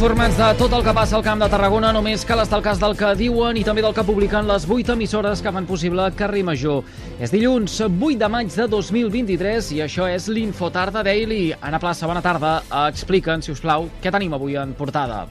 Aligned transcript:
Informats 0.00 0.38
de 0.38 0.46
tot 0.56 0.72
el 0.72 0.80
que 0.80 0.92
passa 0.96 1.18
al 1.18 1.22
Camp 1.26 1.42
de 1.42 1.46
Tarragona, 1.52 1.90
només 1.92 2.22
cal 2.24 2.40
estar 2.40 2.56
al 2.56 2.62
cas 2.64 2.78
del 2.80 2.94
que 2.96 3.10
diuen 3.18 3.58
i 3.60 3.64
també 3.66 3.82
del 3.84 3.92
que 3.92 4.00
publiquen 4.08 4.46
les 4.48 4.64
8 4.64 4.94
emissores 4.94 5.42
que 5.44 5.50
fan 5.52 5.66
possible 5.68 6.06
Carrer 6.16 6.40
Major. 6.48 6.86
És 7.20 7.28
dilluns 7.34 7.74
8 7.84 8.16
de 8.22 8.30
maig 8.32 8.48
de 8.48 8.64
2023 8.72 9.68
i 9.76 9.82
això 9.84 10.06
és 10.08 10.30
l'Infotarda 10.32 11.02
Daily. 11.04 11.50
Anna 11.60 11.82
Plaça, 11.82 12.08
bona 12.08 12.22
tarda. 12.24 12.54
Explica'n, 12.86 13.44
si 13.44 13.52
us 13.52 13.60
plau, 13.60 13.90
què 14.00 14.08
tenim 14.08 14.32
avui 14.32 14.56
en 14.56 14.72
portada. 14.78 15.26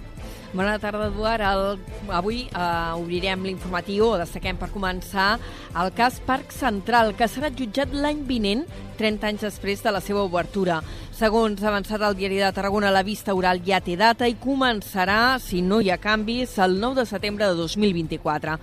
Bona 0.53 0.77
tarda, 0.77 1.07
Eduard. 1.09 1.47
El, 1.49 2.13
avui 2.13 2.43
eh, 2.45 2.93
obrirem 2.93 3.49
l'informatiu, 3.49 4.11
destaquem 4.21 4.61
per 4.61 4.69
començar 4.69 5.31
el 5.81 5.89
cas 5.97 6.21
Parc 6.29 6.53
Central, 6.53 7.15
que 7.17 7.25
serà 7.25 7.49
jutjat 7.49 7.89
l'any 7.97 8.21
vinent, 8.29 8.67
30 8.99 9.29
anys 9.31 9.45
després 9.47 9.79
de 9.83 9.93
la 9.95 10.01
seva 10.03 10.25
obertura. 10.27 10.81
Segons 11.15 11.59
avançat 11.67 12.03
el 12.03 12.15
diari 12.15 12.37
de 12.39 12.51
Tarragona, 12.55 12.93
la 12.95 13.03
vista 13.03 13.33
oral 13.35 13.59
ja 13.65 13.81
té 13.83 13.97
data 13.99 14.27
i 14.27 14.37
començarà, 14.39 15.39
si 15.43 15.59
no 15.63 15.81
hi 15.83 15.89
ha 15.91 15.97
canvis, 15.99 16.53
el 16.63 16.77
9 16.79 17.01
de 17.01 17.05
setembre 17.09 17.47
de 17.49 17.57
2024. 17.59 18.55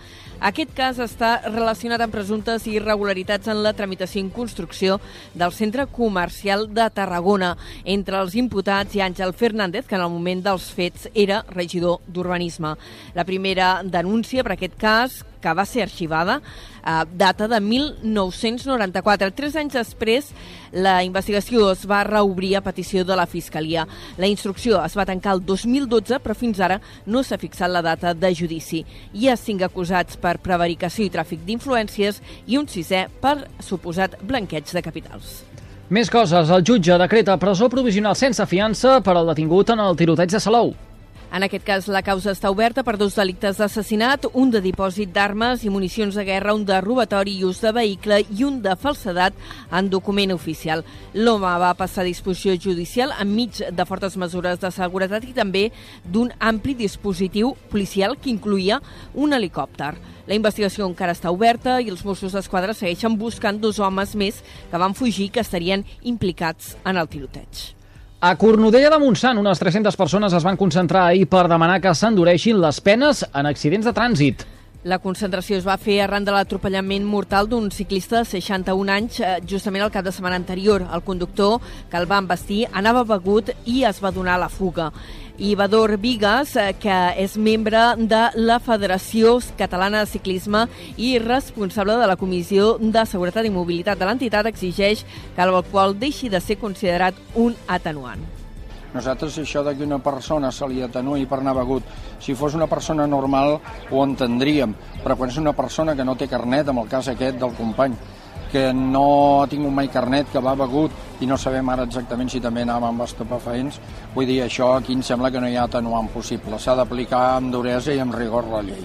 Aquest 0.48 0.72
cas 0.76 0.98
està 1.00 1.30
relacionat 1.46 2.00
amb 2.04 2.12
presumptes 2.12 2.66
irregularitats 2.68 3.48
en 3.52 3.62
la 3.64 3.74
tramitació 3.76 4.24
i 4.24 4.32
construcció 4.32 4.98
del 5.34 5.52
centre 5.52 5.86
comercial 5.88 6.66
de 6.72 6.88
Tarragona. 6.92 7.54
Entre 7.84 8.16
els 8.20 8.36
imputats 8.36 8.94
hi 8.94 9.00
ha 9.00 9.08
Àngel 9.10 9.32
Fernández, 9.36 9.86
que 9.86 9.96
en 9.96 10.04
el 10.04 10.12
moment 10.12 10.44
dels 10.44 10.68
fets 10.72 11.08
era 11.14 11.42
regidor 11.52 12.00
d'Urbanisme. 12.08 12.74
La 13.14 13.24
primera 13.24 13.80
denúncia 13.84 14.44
per 14.44 14.56
aquest 14.56 14.76
cas 14.80 15.22
que 15.40 15.54
va 15.54 15.64
ser 15.66 15.82
arxivada, 15.82 16.40
eh, 16.84 17.04
data 17.12 17.48
de 17.48 17.60
1994. 17.60 19.32
Tres 19.32 19.56
anys 19.56 19.74
després, 19.74 20.30
la 20.72 21.02
investigació 21.04 21.70
es 21.72 21.86
va 21.86 22.04
reobrir 22.04 22.56
a 22.56 22.62
petició 22.62 23.04
de 23.04 23.16
la 23.16 23.26
Fiscalia. 23.26 23.86
La 24.18 24.26
instrucció 24.26 24.82
es 24.84 24.96
va 24.96 25.06
tancar 25.06 25.34
el 25.34 25.44
2012, 25.44 26.20
però 26.20 26.34
fins 26.34 26.60
ara 26.60 26.80
no 27.06 27.22
s'ha 27.22 27.38
fixat 27.38 27.70
la 27.70 27.82
data 27.82 28.14
de 28.14 28.34
judici. 28.34 28.84
Hi 29.14 29.28
ha 29.28 29.36
cinc 29.36 29.62
acusats 29.62 30.16
per 30.16 30.38
prevaricació 30.38 31.04
i 31.04 31.10
tràfic 31.10 31.44
d'influències 31.46 32.22
i 32.46 32.58
un 32.58 32.66
sisè 32.66 33.06
per 33.20 33.48
suposat 33.60 34.18
blanqueig 34.22 34.72
de 34.72 34.82
capitals. 34.82 35.44
Més 35.88 36.10
coses. 36.10 36.50
El 36.50 36.64
jutge 36.66 36.96
decreta 36.98 37.36
presó 37.38 37.68
provisional 37.70 38.16
sense 38.18 38.42
fiança 38.50 38.98
per 39.06 39.14
al 39.14 39.28
detingut 39.30 39.70
en 39.70 39.84
el 39.84 39.94
tiroteig 39.96 40.32
de 40.32 40.40
Salou. 40.42 40.74
En 41.32 41.42
aquest 41.42 41.64
cas, 41.66 41.88
la 41.90 42.04
causa 42.06 42.30
està 42.32 42.50
oberta 42.52 42.84
per 42.86 42.94
dos 42.96 43.16
delictes 43.18 43.58
d'assassinat, 43.58 44.28
un 44.38 44.50
de 44.54 44.60
dipòsit 44.62 45.10
d'armes 45.12 45.64
i 45.66 45.72
municions 45.74 46.14
de 46.14 46.24
guerra, 46.24 46.54
un 46.54 46.64
de 46.64 46.78
robatori 46.80 47.34
i 47.40 47.44
ús 47.44 47.60
de 47.64 47.72
vehicle 47.74 48.20
i 48.30 48.44
un 48.46 48.60
de 48.62 48.76
falsedat 48.78 49.34
en 49.74 49.90
document 49.90 50.32
oficial. 50.32 50.84
L'home 51.14 51.50
va 51.60 51.74
passar 51.76 52.04
a 52.04 52.08
disposició 52.08 52.54
judicial 52.54 53.12
enmig 53.20 53.58
de 53.74 53.88
fortes 53.88 54.16
mesures 54.16 54.62
de 54.62 54.70
seguretat 54.70 55.26
i 55.26 55.34
també 55.36 55.66
d'un 56.04 56.30
ampli 56.38 56.76
dispositiu 56.78 57.56
policial 57.72 58.16
que 58.16 58.30
incluïa 58.30 58.80
un 59.14 59.34
helicòpter. 59.34 59.96
La 60.26 60.34
investigació 60.34 60.86
encara 60.86 61.14
està 61.14 61.30
oberta 61.34 61.80
i 61.82 61.90
els 61.90 62.04
Mossos 62.06 62.34
d'Esquadra 62.34 62.74
segueixen 62.74 63.18
buscant 63.18 63.58
dos 63.60 63.78
homes 63.78 64.14
més 64.14 64.42
que 64.70 64.78
van 64.78 64.94
fugir 64.94 65.32
que 65.34 65.42
estarien 65.42 65.84
implicats 66.02 66.76
en 66.84 66.96
el 66.96 67.10
tiroteig. 67.10 67.76
A 68.18 68.32
Cornudella 68.40 68.88
de 68.88 68.96
Montsant, 68.98 69.36
unes 69.36 69.58
300 69.60 69.96
persones 70.00 70.32
es 70.32 70.44
van 70.44 70.56
concentrar 70.56 71.02
ahir 71.10 71.26
per 71.28 71.42
demanar 71.52 71.82
que 71.84 71.92
s'endureixin 71.92 72.56
les 72.62 72.78
penes 72.80 73.20
en 73.28 73.48
accidents 73.50 73.84
de 73.84 73.92
trànsit. 73.92 74.46
La 74.86 75.00
concentració 75.02 75.56
es 75.58 75.64
va 75.66 75.74
fer 75.82 75.96
arran 75.98 76.22
de 76.22 76.30
l'atropellament 76.30 77.02
mortal 77.10 77.48
d'un 77.50 77.72
ciclista 77.74 78.20
de 78.20 78.28
61 78.30 78.92
anys 78.94 79.16
eh, 79.18 79.32
justament 79.50 79.82
el 79.82 79.90
cap 79.90 80.06
de 80.06 80.12
setmana 80.14 80.38
anterior. 80.38 80.84
El 80.94 81.02
conductor 81.02 81.58
que 81.90 81.98
el 81.98 82.06
va 82.06 82.20
embestir 82.22 82.68
anava 82.70 83.02
begut 83.02 83.50
i 83.66 83.80
es 83.90 83.98
va 84.04 84.14
donar 84.14 84.38
la 84.38 84.48
fuga 84.48 84.92
i 85.42 85.56
Bador 85.58 85.96
Vigas, 85.98 86.54
eh, 86.54 86.70
que 86.78 87.00
és 87.18 87.34
membre 87.36 87.82
de 87.98 88.22
la 88.38 88.60
Federació 88.62 89.40
Catalana 89.58 90.04
de 90.04 90.12
Ciclisme 90.14 90.68
i 90.96 91.16
responsable 91.18 91.98
de 91.98 92.06
la 92.06 92.16
Comissió 92.16 92.76
de 92.78 93.06
Seguretat 93.10 93.50
i 93.50 93.54
Mobilitat 93.58 93.98
de 93.98 94.06
l'entitat, 94.06 94.46
exigeix 94.46 95.02
que 95.34 95.50
l'alcohol 95.50 95.98
deixi 95.98 96.30
de 96.30 96.40
ser 96.40 96.62
considerat 96.62 97.18
un 97.34 97.58
atenuant. 97.66 98.45
Nosaltres 98.96 99.34
això 99.42 99.60
de 99.60 99.74
que 99.76 99.84
una 99.84 99.98
persona 100.00 100.48
se 100.48 100.64
li 100.70 100.80
atenuï 100.80 101.26
per 101.28 101.42
anar 101.42 101.52
begut, 101.58 101.84
si 102.22 102.32
fos 102.34 102.54
una 102.56 102.68
persona 102.70 103.04
normal 103.06 103.58
ho 103.90 104.04
entendríem, 104.04 104.72
però 105.02 105.18
quan 105.20 105.28
és 105.28 105.36
una 105.42 105.52
persona 105.52 105.94
que 105.94 106.04
no 106.04 106.14
té 106.16 106.30
carnet, 106.30 106.70
amb 106.72 106.80
el 106.80 106.88
cas 106.88 107.10
aquest 107.12 107.36
del 107.42 107.52
company, 107.58 107.92
que 108.52 108.72
no 108.72 109.42
ha 109.42 109.46
tingut 109.52 109.74
mai 109.76 109.92
carnet, 109.92 110.32
que 110.32 110.40
va 110.40 110.56
begut 110.56 111.20
i 111.20 111.28
no 111.28 111.36
sabem 111.36 111.68
ara 111.68 111.84
exactament 111.84 112.32
si 112.32 112.40
també 112.40 112.64
anava 112.64 112.88
amb 112.88 113.04
estopafaents, 113.04 113.80
vull 114.14 114.32
dir, 114.32 114.40
això 114.46 114.72
aquí 114.78 114.96
em 114.96 115.04
sembla 115.04 115.30
que 115.30 115.44
no 115.44 115.50
hi 115.50 115.60
ha 115.60 115.68
atenuant 115.68 116.08
possible. 116.14 116.56
S'ha 116.56 116.78
d'aplicar 116.80 117.24
amb 117.36 117.52
duresa 117.52 117.92
i 117.92 118.00
amb 118.00 118.16
rigor 118.16 118.48
la 118.48 118.64
llei. 118.64 118.84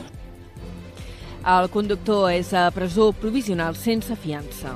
El 1.41 1.71
conductor 1.73 2.33
és 2.35 2.51
a 2.53 2.67
presó 2.75 3.13
provisional 3.15 3.79
sense 3.79 4.19
fiança. 4.19 4.75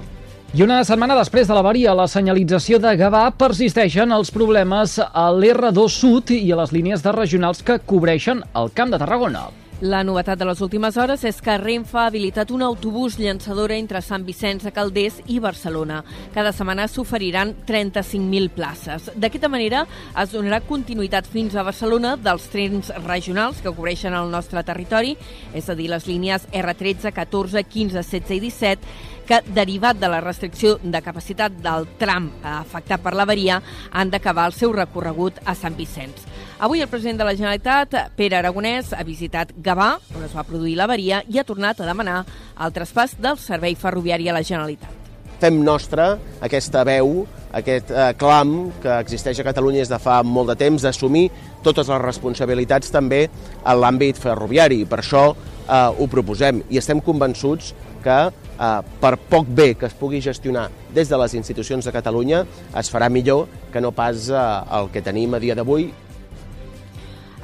I 0.55 0.63
una 0.63 0.77
setmana 0.87 1.17
després 1.17 1.49
de 1.49 1.55
l'avaria, 1.57 1.91
la 1.99 2.05
senyalització 2.07 2.77
de 2.79 2.93
Gavà 2.95 3.25
persisteixen 3.35 4.13
els 4.15 4.31
problemes 4.31 4.93
a 5.03 5.25
l'R2 5.35 5.91
Sud 5.91 6.31
i 6.31 6.47
a 6.55 6.61
les 6.61 6.71
línies 6.71 7.03
de 7.03 7.11
regionals 7.11 7.59
que 7.59 7.75
cobreixen 7.83 8.39
el 8.55 8.71
Camp 8.71 8.95
de 8.95 9.01
Tarragona. 9.01 9.49
La 9.81 10.05
novetat 10.07 10.39
de 10.39 10.45
les 10.47 10.61
últimes 10.63 10.95
hores 10.95 11.25
és 11.27 11.41
que 11.43 11.57
Renfe 11.59 11.97
ha 11.99 12.05
habilitat 12.07 12.47
un 12.55 12.61
autobús 12.63 13.17
llançadora 13.19 13.75
entre 13.75 13.99
Sant 13.99 14.23
Vicenç 14.23 14.63
de 14.63 14.71
Calders 14.71 15.17
i 15.27 15.41
Barcelona. 15.43 15.97
Cada 16.31 16.53
setmana 16.55 16.85
s'oferiran 16.87 17.51
35.000 17.67 18.53
places. 18.55 19.09
D'aquesta 19.19 19.49
manera 19.51 19.81
es 20.23 20.31
donarà 20.31 20.61
continuïtat 20.63 21.27
fins 21.27 21.57
a 21.59 21.67
Barcelona 21.67 22.15
dels 22.15 22.47
trens 22.53 22.93
regionals 23.03 23.59
que 23.59 23.75
cobreixen 23.75 24.15
el 24.15 24.31
nostre 24.31 24.63
territori, 24.63 25.17
és 25.51 25.67
a 25.67 25.75
dir, 25.75 25.89
les 25.91 26.07
línies 26.07 26.47
R13, 26.53 27.11
14, 27.11 27.67
15, 27.67 27.99
16 27.99 28.31
i 28.39 28.41
17, 28.47 28.95
que, 29.27 29.43
derivat 29.59 29.99
de 29.99 30.07
la 30.07 30.23
restricció 30.23 30.77
de 30.79 31.03
capacitat 31.03 31.51
del 31.59 31.91
tram 31.99 32.31
afectat 32.47 33.03
per 33.03 33.11
l'averia, 33.11 33.59
han 33.91 34.07
d'acabar 34.13 34.47
el 34.47 34.55
seu 34.55 34.71
recorregut 34.71 35.43
a 35.43 35.51
Sant 35.51 35.75
Vicenç. 35.75 36.23
Avui 36.57 36.79
el 36.79 36.87
president 36.87 37.17
de 37.19 37.25
la 37.27 37.33
Generalitat, 37.35 37.95
Pere 38.15 38.37
Aragonès, 38.37 38.93
ha 38.95 39.03
visitat 39.03 39.49
Gavà, 39.59 39.97
on 40.15 40.23
es 40.23 40.31
va 40.31 40.45
produir 40.47 40.77
l'averia, 40.79 41.19
i 41.27 41.35
ha 41.35 41.43
tornat 41.43 41.81
a 41.81 41.87
demanar 41.87 42.21
el 42.63 42.71
traspàs 42.71 43.17
del 43.19 43.35
servei 43.43 43.75
ferroviari 43.75 44.29
a 44.31 44.35
la 44.37 44.43
Generalitat. 44.43 44.93
Fem 45.41 45.57
nostra 45.67 46.13
aquesta 46.47 46.85
veu, 46.87 47.25
aquest 47.59 47.91
eh, 47.91 48.13
clam 48.15 48.53
que 48.79 48.93
existeix 49.03 49.41
a 49.41 49.47
Catalunya 49.49 49.83
des 49.83 49.91
de 49.91 49.99
fa 49.99 50.21
molt 50.23 50.53
de 50.53 50.55
temps, 50.61 50.85
d'assumir 50.87 51.25
totes 51.65 51.91
les 51.91 52.01
responsabilitats 52.01 52.93
també 52.93 53.25
en 53.27 53.81
l'àmbit 53.81 54.15
ferroviari. 54.15 54.85
Per 54.87 55.01
això 55.03 55.25
eh, 55.35 55.91
ho 55.91 56.07
proposem 56.07 56.63
i 56.71 56.79
estem 56.79 57.03
convençuts 57.03 57.73
que 58.05 58.17
eh, 58.31 58.79
per 59.03 59.13
poc 59.27 59.51
bé 59.51 59.73
que 59.75 59.89
es 59.91 59.99
pugui 59.99 60.23
gestionar 60.23 60.69
des 60.95 61.11
de 61.11 61.19
les 61.19 61.35
institucions 61.35 61.83
de 61.83 61.91
Catalunya 61.91 62.45
es 62.79 62.87
farà 62.93 63.11
millor 63.11 63.49
que 63.75 63.83
no 63.83 63.91
pas 63.91 64.29
eh, 64.31 64.47
el 64.79 64.91
que 64.95 65.03
tenim 65.03 65.35
a 65.35 65.43
dia 65.43 65.59
d'avui 65.59 65.91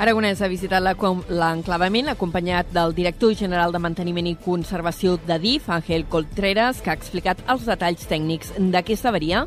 Aragonès 0.02 0.40
ha 0.42 0.48
visitat 0.50 0.82
l'enclavament 0.82 2.08
acompanyat 2.10 2.72
del 2.74 2.96
director 2.98 3.36
general 3.38 3.70
de 3.70 3.78
Manteniment 3.84 4.32
i 4.32 4.34
Conservació 4.34 5.20
de 5.28 5.38
DIF, 5.38 5.68
Ángel 5.70 6.08
Coltreras, 6.10 6.80
que 6.82 6.90
ha 6.90 6.96
explicat 6.98 7.44
els 7.54 7.68
detalls 7.70 8.08
tècnics 8.10 8.50
d'aquesta 8.74 9.12
avaria 9.12 9.44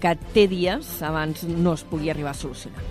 que 0.00 0.14
té 0.32 0.46
dies 0.48 0.94
abans 1.04 1.44
no 1.44 1.76
es 1.76 1.84
pugui 1.84 2.08
arribar 2.08 2.32
a 2.32 2.40
solucionar. 2.40 2.86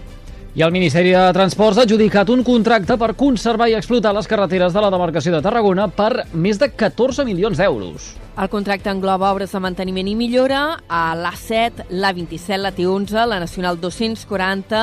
I 0.57 0.63
el 0.65 0.71
Ministeri 0.73 1.11
de 1.13 1.25
Transports 1.33 1.77
ha 1.77 1.83
adjudicat 1.85 2.29
un 2.33 2.39
contracte 2.41 2.95
per 2.97 3.11
conservar 3.13 3.67
i 3.69 3.75
explotar 3.77 4.13
les 4.17 4.25
carreteres 4.25 4.73
de 4.73 4.81
la 4.81 4.89
demarcació 4.89 5.33
de 5.35 5.41
Tarragona 5.45 5.85
per 5.93 6.23
més 6.33 6.57
de 6.57 6.71
14 6.73 7.25
milions 7.27 7.57
d'euros. 7.61 8.07
El 8.37 8.49
contracte 8.49 8.89
engloba 8.89 9.29
obres 9.33 9.53
de 9.53 9.61
manteniment 9.61 10.09
i 10.09 10.15
millora 10.17 10.61
a 10.89 11.03
l'A7, 11.17 11.87
l'A27, 11.89 12.57
la 12.61 12.73
T11, 12.73 13.27
la 13.29 13.39
Nacional 13.41 13.77
240 13.81 14.81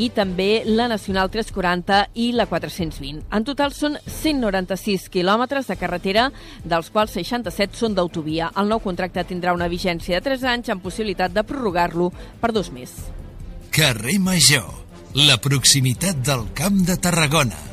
i 0.00 0.08
també 0.16 0.62
la 0.64 0.88
Nacional 0.88 1.30
340 1.30 2.00
i 2.24 2.30
la 2.32 2.48
420. 2.48 3.22
En 3.36 3.46
total 3.46 3.76
són 3.76 4.00
196 4.06 5.08
quilòmetres 5.12 5.68
de 5.68 5.78
carretera, 5.80 6.28
dels 6.64 6.90
quals 6.90 7.16
67 7.20 7.76
són 7.84 7.94
d'autovia. 7.94 8.50
El 8.56 8.72
nou 8.72 8.80
contracte 8.80 9.26
tindrà 9.28 9.54
una 9.56 9.68
vigència 9.68 10.18
de 10.18 10.26
3 10.32 10.46
anys 10.56 10.72
amb 10.72 10.84
possibilitat 10.84 11.36
de 11.36 11.44
prorrogar-lo 11.44 12.10
per 12.40 12.54
dos 12.56 12.72
més. 12.72 12.96
Carrer 13.70 14.18
Major 14.18 14.80
la 15.14 15.40
proximitat 15.42 16.22
del 16.22 16.46
Camp 16.54 16.86
de 16.86 16.96
Tarragona. 16.96 17.69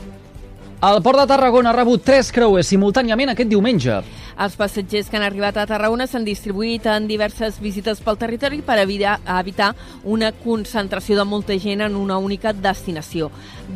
El 0.77 1.01
Port 1.01 1.17
de 1.17 1.25
Tarragona 1.25 1.71
ha 1.71 1.73
rebut 1.73 2.03
tres 2.05 2.27
creuers 2.29 2.67
simultàniament 2.69 3.31
aquest 3.31 3.49
diumenge. 3.49 3.95
Els 4.37 4.53
passatgers 4.59 5.07
que 5.09 5.17
han 5.17 5.23
arribat 5.25 5.55
a 5.57 5.63
Tarragona 5.65 6.05
s'han 6.05 6.25
distribuït 6.27 6.85
en 6.91 7.07
diverses 7.09 7.55
visites 7.57 7.97
pel 8.05 8.19
territori 8.21 8.59
per 8.61 8.75
evitar, 8.77 9.71
una 10.03 10.29
concentració 10.43 11.17
de 11.17 11.25
molta 11.25 11.57
gent 11.57 11.81
en 11.81 11.95
una 11.97 12.19
única 12.21 12.53
destinació. 12.53 13.31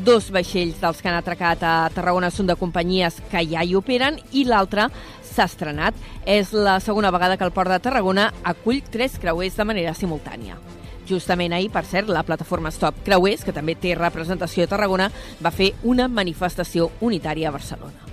Dos 0.06 0.30
vaixells 0.30 0.77
dels 0.77 1.01
que 1.01 1.09
han 1.09 1.18
atracat 1.18 1.65
a 1.65 1.74
Tarragona 1.95 2.30
són 2.30 2.51
de 2.51 2.56
companyies 2.59 3.18
que 3.31 3.42
ja 3.50 3.63
hi 3.65 3.74
operen 3.74 4.19
i 4.31 4.44
l'altre 4.45 4.92
s'ha 5.25 5.48
estrenat. 5.50 5.98
És 6.30 6.53
la 6.53 6.77
segona 6.86 7.09
vegada 7.09 7.33
que 7.33 7.50
el 7.50 7.56
Port 7.56 7.74
de 7.74 7.81
Tarragona 7.81 8.30
acull 8.44 8.83
tres 8.94 9.18
creuers 9.18 9.57
de 9.57 9.65
manera 9.65 9.98
simultània. 9.98 10.62
Justament 11.09 11.53
ahir, 11.53 11.71
per 11.74 11.86
cert, 11.86 12.09
la 12.09 12.24
plataforma 12.24 12.71
Stop 12.71 13.01
Creuers, 13.06 13.44
que 13.45 13.56
també 13.56 13.75
té 13.75 13.95
representació 13.98 14.65
a 14.65 14.71
Tarragona, 14.71 15.09
va 15.44 15.51
fer 15.51 15.74
una 15.83 16.07
manifestació 16.07 16.92
unitària 17.01 17.50
a 17.50 17.56
Barcelona. 17.56 18.07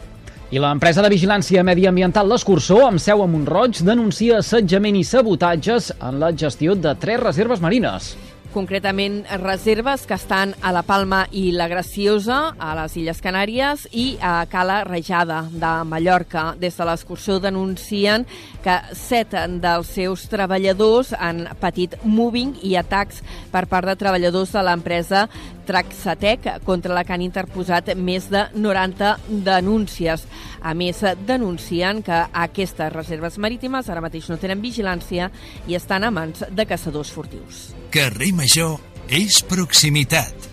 I 0.48 0.60
l'empresa 0.62 1.02
de 1.04 1.10
vigilància 1.12 1.60
mediambiental 1.60 2.30
L'Escursó, 2.30 2.78
amb 2.86 3.02
seu 3.04 3.20
a 3.20 3.26
Montroig, 3.28 3.82
denuncia 3.84 4.38
assetjament 4.40 4.96
i 4.96 5.04
sabotatges 5.04 5.92
en 6.00 6.22
la 6.22 6.32
gestió 6.32 6.72
de 6.74 6.94
tres 6.96 7.20
reserves 7.20 7.60
marines 7.60 8.14
concretament 8.52 9.22
reserves 9.42 10.06
que 10.06 10.16
estan 10.16 10.54
a 10.62 10.72
la 10.72 10.82
Palma 10.86 11.24
i 11.32 11.50
la 11.52 11.68
Graciosa, 11.68 12.54
a 12.58 12.70
les 12.78 12.96
Illes 13.00 13.20
Canàries, 13.22 13.86
i 13.92 14.06
a 14.24 14.46
Cala 14.50 14.82
Rejada, 14.88 15.42
de 15.52 15.72
Mallorca. 15.88 16.54
Des 16.58 16.76
de 16.76 16.86
l'excursió 16.88 17.38
denuncien 17.42 18.26
que 18.64 18.78
set 18.96 19.36
dels 19.62 19.92
seus 19.94 20.26
treballadors 20.32 21.12
han 21.18 21.44
patit 21.60 21.98
moving 22.04 22.56
i 22.62 22.76
atacs 22.80 23.22
per 23.52 23.66
part 23.70 23.88
de 23.88 23.96
treballadors 24.00 24.54
de 24.56 24.64
l'empresa 24.64 25.26
Traxatec, 25.68 26.46
contra 26.64 26.94
la 26.96 27.04
que 27.04 27.12
han 27.12 27.24
interposat 27.24 27.92
més 27.96 28.30
de 28.32 28.46
90 28.56 29.14
denúncies. 29.44 30.24
A 30.64 30.72
més, 30.74 31.02
denuncien 31.28 32.00
que 32.02 32.22
aquestes 32.32 32.92
reserves 32.94 33.36
marítimes 33.36 33.90
ara 33.92 34.02
mateix 34.04 34.30
no 34.32 34.40
tenen 34.40 34.64
vigilància 34.64 35.28
i 35.68 35.76
estan 35.76 36.08
a 36.08 36.12
mans 36.14 36.46
de 36.48 36.66
caçadors 36.68 37.12
furtius. 37.12 37.68
Carrer 37.92 38.32
Major 38.36 38.78
és 39.12 39.42
proximitat. 39.44 40.48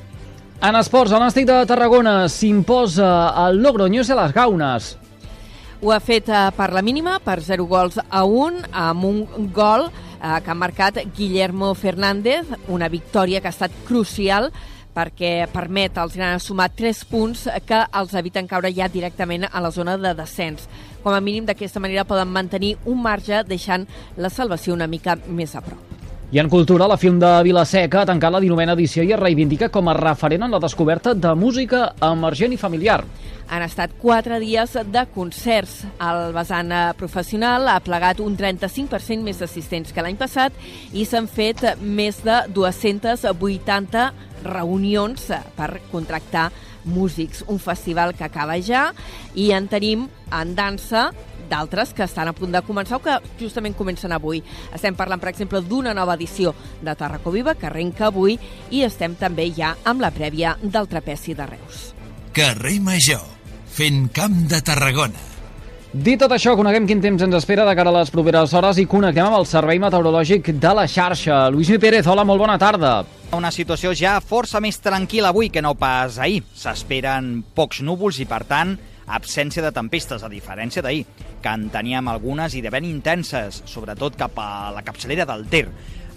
En 0.65 0.75
esports, 0.79 1.12
el 1.15 1.23
Nàstic 1.23 1.47
de 1.47 1.57
Tarragona 1.67 2.27
s'imposa 2.31 3.31
al 3.35 3.59
Logroño 3.63 4.03
i 4.03 4.12
a 4.12 4.19
les 4.21 4.35
Gaunes. 4.35 4.94
Ho 5.83 5.91
ha 5.91 6.00
fet 6.00 6.29
eh, 6.31 6.45
per 6.56 6.71
la 6.73 6.81
mínima, 6.81 7.19
per 7.23 7.41
0 7.44 7.67
gols 7.69 8.00
a 8.00 8.23
1, 8.25 8.71
amb 8.71 9.06
un 9.06 9.51
gol 9.53 9.89
eh, 9.89 10.39
que 10.41 10.51
ha 10.51 10.56
marcat 10.56 11.01
Guillermo 11.15 11.73
Fernández, 11.75 12.47
una 12.67 12.88
victòria 12.89 13.41
que 13.41 13.51
ha 13.51 13.56
estat 13.56 13.75
crucial 13.85 14.50
perquè 14.95 15.47
permet 15.51 15.97
als 16.00 16.15
grans 16.15 16.47
sumar 16.47 16.69
3 16.71 17.03
punts 17.12 17.45
que 17.68 17.81
els 17.92 18.15
eviten 18.15 18.47
caure 18.47 18.71
ja 18.74 18.88
directament 18.89 19.50
a 19.51 19.62
la 19.62 19.71
zona 19.71 19.97
de 19.97 20.13
descens. 20.15 20.69
Com 21.03 21.13
a 21.13 21.21
mínim, 21.21 21.45
d'aquesta 21.45 21.83
manera 21.83 22.07
poden 22.07 22.31
mantenir 22.31 22.77
un 22.86 23.03
marge 23.03 23.44
deixant 23.44 23.86
la 24.18 24.31
salvació 24.31 24.74
una 24.74 24.88
mica 24.88 25.19
més 25.27 25.56
a 25.56 25.62
prop. 25.62 25.95
I 26.31 26.39
en 26.42 26.50
cultura, 26.50 26.88
la 26.89 26.97
film 26.97 27.19
de 27.21 27.30
Vilaseca 27.45 28.01
ha 28.01 28.07
tancat 28.09 28.33
la 28.33 28.42
19a 28.42 28.74
edició 28.74 29.03
i 29.06 29.13
es 29.13 29.19
reivindica 29.21 29.69
com 29.69 29.88
a 29.88 29.94
referent 29.95 30.44
en 30.44 30.51
la 30.51 30.59
descoberta 30.59 31.13
de 31.13 31.31
música 31.38 31.91
emergent 32.03 32.51
i 32.51 32.57
familiar. 32.57 33.03
Han 33.48 33.62
estat 33.62 33.94
quatre 34.01 34.39
dies 34.41 34.74
de 34.89 35.06
concerts. 35.13 35.83
El 36.01 36.33
vessant 36.33 36.74
eh, 36.74 36.81
professional 36.98 37.69
ha 37.69 37.77
plegat 37.80 38.19
un 38.25 38.33
35% 38.36 39.21
més 39.21 39.39
d'assistents 39.39 39.94
que 39.94 40.01
l'any 40.01 40.18
passat 40.18 40.51
i 40.91 41.06
s'han 41.06 41.30
fet 41.30 41.62
més 41.80 42.24
de 42.25 42.41
280 42.57 44.09
reunions 44.45 45.27
per 45.57 45.69
contractar 45.92 46.51
músics. 46.86 47.44
Un 47.47 47.59
festival 47.59 48.13
que 48.15 48.24
acaba 48.24 48.59
ja 48.62 48.92
i 49.33 49.51
en 49.51 49.68
tenim 49.68 50.07
en 50.31 50.56
dansa 50.56 51.09
d'altres 51.50 51.94
que 51.94 52.06
estan 52.06 52.30
a 52.30 52.33
punt 52.33 52.53
de 52.53 52.62
començar 52.65 52.97
o 52.97 53.03
que 53.03 53.19
justament 53.39 53.75
comencen 53.77 54.13
avui. 54.15 54.42
Estem 54.74 54.95
parlant, 54.97 55.21
per 55.21 55.30
exemple, 55.33 55.62
d'una 55.62 55.94
nova 55.94 56.15
edició 56.18 56.56
de 56.81 56.95
Tarracó 56.95 57.33
Viva 57.33 57.56
que 57.56 57.69
arrenca 57.69 58.09
avui 58.09 58.39
i 58.71 58.81
estem 58.86 59.18
també 59.19 59.51
ja 59.53 59.75
amb 59.83 60.01
la 60.01 60.13
prèvia 60.15 60.56
del 60.62 60.89
trapeci 60.89 61.38
de 61.38 61.50
Reus. 61.53 61.86
Carrer 62.36 62.80
Major, 62.81 63.24
fent 63.71 64.09
camp 64.13 64.45
de 64.50 64.62
Tarragona. 64.65 65.35
Dit 65.95 66.19
tot 66.19 66.33
això, 66.36 66.51
coneguem 66.59 66.83
quin 66.89 67.00
temps 67.00 67.21
ens 67.24 67.36
espera 67.38 67.63
de 67.63 67.71
cara 67.77 67.88
a 67.88 67.95
les 67.95 68.09
properes 68.12 68.51
hores 68.51 68.81
i 68.81 68.83
connectem 68.83 69.30
amb 69.30 69.38
el 69.38 69.45
Servei 69.47 69.80
Meteorològic 69.80 70.50
de 70.59 70.71
la 70.75 70.83
xarxa. 70.92 71.38
Lluís 71.56 71.69
Mi 71.71 71.77
Pérez, 71.80 72.09
hola, 72.12 72.25
molt 72.27 72.42
bona 72.42 72.57
tarda. 72.59 72.89
Una 73.31 73.47
situació 73.47 73.94
ja 73.95 74.18
força 74.19 74.59
més 74.59 74.75
tranquil·la 74.83 75.30
avui 75.31 75.47
que 75.47 75.62
no 75.63 75.71
pas 75.80 76.18
ahir. 76.19 76.42
S'esperen 76.51 77.30
pocs 77.56 77.80
núvols 77.80 78.19
i, 78.19 78.27
per 78.27 78.42
tant, 78.50 78.74
absència 79.07 79.63
de 79.63 79.71
tempestes, 79.71 80.25
a 80.25 80.27
diferència 80.27 80.83
d'ahir, 80.83 81.06
que 81.39 81.53
en 81.56 81.69
teníem 81.71 82.12
algunes 82.12 82.57
i 82.59 82.63
de 82.65 82.74
ben 82.75 82.83
intenses, 82.89 83.62
sobretot 83.63 84.18
cap 84.19 84.36
a 84.36 84.74
la 84.75 84.83
capçalera 84.83 85.24
del 85.30 85.48
Ter. 85.48 85.69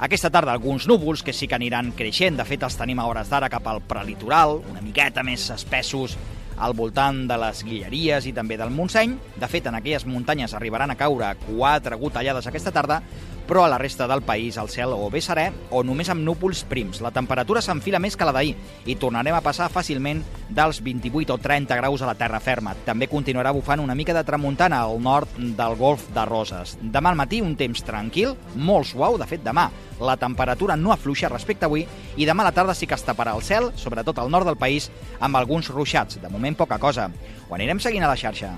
Aquesta 0.02 0.32
tarda 0.34 0.56
alguns 0.58 0.88
núvols 0.90 1.22
que 1.22 1.32
sí 1.32 1.46
que 1.46 1.54
aniran 1.54 1.94
creixent, 1.94 2.34
de 2.34 2.48
fet 2.50 2.66
els 2.66 2.81
tenim 2.82 2.98
a 2.98 3.06
hores 3.06 3.31
d'ara 3.31 3.46
cap 3.46 3.70
al 3.70 3.78
prelitoral, 3.86 4.58
una 4.72 4.82
miqueta 4.82 5.22
més 5.22 5.46
espessos 5.54 6.19
al 6.58 6.75
voltant 6.75 7.25
de 7.31 7.38
les 7.40 7.62
Guilleries 7.64 8.26
i 8.28 8.34
també 8.37 8.58
del 8.58 8.72
Montseny. 8.75 9.16
De 9.38 9.49
fet, 9.50 9.66
en 9.70 9.78
aquelles 9.78 10.06
muntanyes 10.06 10.55
arribaran 10.55 10.90
a 10.90 10.99
caure 10.99 11.32
quatre 11.46 11.96
gotellades 12.00 12.46
aquesta 12.50 12.75
tarda, 12.75 13.02
però 13.48 13.64
a 13.64 13.70
la 13.72 13.78
resta 13.80 14.06
del 14.06 14.22
país 14.22 14.58
el 14.60 14.68
cel 14.68 14.92
o 14.92 15.08
bé 15.10 15.22
serè 15.24 15.48
o 15.72 15.80
només 15.82 16.10
amb 16.12 16.22
núvols 16.22 16.62
prims. 16.68 17.00
La 17.00 17.10
temperatura 17.10 17.62
s'enfila 17.64 17.98
més 17.98 18.14
que 18.16 18.28
la 18.28 18.34
d'ahir 18.36 18.54
i 18.86 18.98
tornarem 19.00 19.34
a 19.34 19.42
passar 19.42 19.70
fàcilment 19.72 20.22
dels 20.52 20.82
28 20.84 21.34
o 21.34 21.40
30 21.40 21.80
graus 21.80 22.04
a 22.04 22.12
la 22.12 22.16
terra 22.20 22.38
ferma. 22.44 22.76
També 22.84 23.08
continuarà 23.08 23.54
bufant 23.56 23.80
una 23.80 23.96
mica 23.96 24.14
de 24.14 24.24
tramuntana 24.28 24.84
al 24.84 25.00
nord 25.02 25.34
del 25.38 25.76
golf 25.80 26.06
de 26.14 26.24
Roses. 26.28 26.76
Demà 26.82 27.10
al 27.10 27.20
matí 27.20 27.40
un 27.42 27.56
temps 27.56 27.82
tranquil, 27.82 28.36
molt 28.54 28.92
suau, 28.92 29.18
de 29.18 29.26
fet 29.26 29.42
demà 29.42 29.70
la 30.00 30.16
temperatura 30.16 30.76
no 30.76 30.92
afluixa 30.92 31.30
respecte 31.32 31.66
avui 31.66 31.84
i 32.16 32.26
demà 32.26 32.44
a 32.44 32.50
la 32.50 32.54
tarda 32.54 32.74
sí 32.74 32.86
que 32.86 32.94
es 32.94 33.04
taparà 33.04 33.34
el 33.34 33.42
cel, 33.42 33.72
sobretot 33.76 34.18
al 34.18 34.30
nord 34.30 34.46
del 34.46 34.60
país, 34.60 34.90
amb 35.18 35.36
alguns 35.36 35.72
ruixats. 35.74 36.20
De 36.22 36.30
moment 36.30 36.56
poca 36.56 36.78
cosa. 36.78 37.10
Ho 37.48 37.56
anirem 37.56 37.80
seguint 37.82 38.06
a 38.06 38.12
la 38.12 38.18
xarxa. 38.18 38.54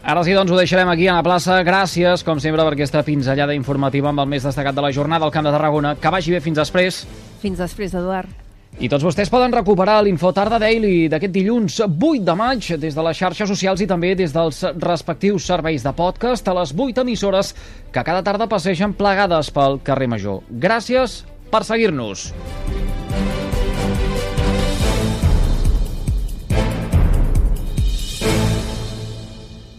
Ara 0.00 0.22
sí, 0.24 0.32
doncs 0.32 0.50
ho 0.50 0.56
deixarem 0.56 0.88
aquí 0.88 1.08
a 1.08 1.18
la 1.18 1.24
plaça. 1.24 1.58
Gràcies, 1.66 2.24
com 2.24 2.40
sempre, 2.40 2.64
per 2.64 2.72
aquesta 2.72 3.02
pinzellada 3.04 3.56
informativa 3.56 4.08
amb 4.08 4.22
el 4.22 4.30
més 4.32 4.46
destacat 4.46 4.74
de 4.74 4.84
la 4.84 4.92
jornada 4.96 5.26
al 5.28 5.34
Camp 5.34 5.44
de 5.44 5.52
Tarragona. 5.52 5.96
Que 6.00 6.12
vagi 6.12 6.32
bé 6.32 6.40
fins 6.40 6.56
després. 6.56 7.02
Fins 7.42 7.60
després, 7.60 7.92
Eduard. 7.94 8.30
I 8.80 8.88
tots 8.88 9.04
vostès 9.04 9.28
poden 9.28 9.52
recuperar 9.52 9.98
l'Infotarda 10.06 10.60
Daily 10.62 11.08
d'aquest 11.12 11.34
dilluns 11.34 11.80
8 11.84 12.22
de 12.24 12.36
maig 12.38 12.68
des 12.80 12.94
de 12.96 13.04
les 13.04 13.18
xarxes 13.18 13.50
socials 13.50 13.82
i 13.82 13.88
també 13.90 14.14
des 14.16 14.32
dels 14.32 14.62
respectius 14.78 15.48
serveis 15.50 15.84
de 15.84 15.92
podcast 15.92 16.48
a 16.48 16.54
les 16.62 16.72
8 16.72 17.02
emissores 17.02 17.52
que 17.92 18.04
cada 18.06 18.22
tarda 18.24 18.48
passegen 18.48 18.94
plegades 18.94 19.50
pel 19.52 19.82
carrer 19.84 20.08
Major. 20.14 20.46
Gràcies 20.48 21.24
per 21.50 21.66
seguir-nos. 21.66 22.30